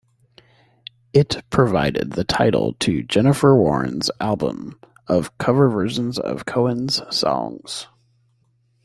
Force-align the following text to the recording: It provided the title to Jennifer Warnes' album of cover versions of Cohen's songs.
It 1.13 1.43
provided 1.51 2.13
the 2.13 2.23
title 2.23 2.73
to 2.79 3.03
Jennifer 3.03 3.49
Warnes' 3.55 4.09
album 4.19 4.79
of 5.07 5.37
cover 5.37 5.69
versions 5.69 6.17
of 6.17 6.47
Cohen's 6.47 7.03
songs. 7.15 7.85